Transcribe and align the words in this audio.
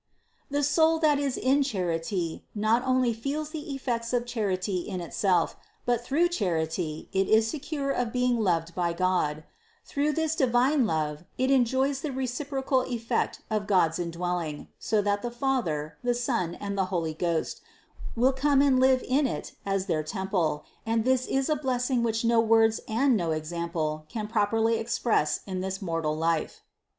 The 0.49 0.63
soul 0.63 0.97
that 0.97 1.19
is 1.19 1.37
in 1.37 1.61
charity 1.61 2.43
not 2.55 2.81
only 2.87 3.13
feels 3.13 3.51
the 3.51 3.71
effects 3.75 4.13
of 4.13 4.25
charity 4.25 4.77
in 4.79 4.99
itself, 4.99 5.55
but 5.85 6.03
through 6.03 6.29
charity 6.29 7.07
it 7.13 7.29
is 7.29 7.47
secure 7.47 7.91
of 7.91 8.11
being 8.11 8.39
loved 8.39 8.73
by 8.73 8.93
God; 8.93 9.43
through 9.85 10.13
this 10.13 10.33
divine 10.35 10.87
love, 10.87 11.23
it 11.37 11.51
enjoys 11.51 12.01
the 12.01 12.11
reciprocal 12.11 12.81
effect 12.81 13.41
of 13.51 13.67
God's 13.67 13.99
indwelling, 13.99 14.69
so 14.79 15.03
that 15.03 15.21
the 15.21 15.29
Father, 15.29 15.99
the 16.03 16.15
Son 16.15 16.55
and 16.55 16.75
the 16.75 16.85
Holy 16.85 17.13
Ghost 17.13 17.61
will 18.15 18.33
come 18.33 18.59
and 18.59 18.79
live 18.79 19.03
in 19.07 19.27
it 19.27 19.51
as 19.67 19.85
their 19.85 20.01
temple, 20.01 20.65
and 20.83 21.05
this 21.05 21.27
is 21.27 21.47
a 21.47 21.55
blessing 21.55 22.01
which 22.01 22.25
no 22.25 22.39
words 22.39 22.79
and 22.87 23.15
no 23.15 23.29
example 23.33 24.05
can 24.09 24.27
properly 24.27 24.77
express 24.79 25.41
in 25.45 25.61
this 25.61 25.79
mortal 25.79 26.17
life. 26.17 26.61